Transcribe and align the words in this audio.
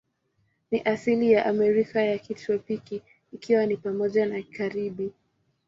Ni 0.71 0.79
asili 0.81 1.31
ya 1.31 1.45
Amerika 1.45 2.01
ya 2.01 2.17
kitropiki, 2.19 3.01
ikiwa 3.31 3.65
ni 3.65 3.77
pamoja 3.77 4.25
na 4.25 4.43
Karibi. 4.57 5.11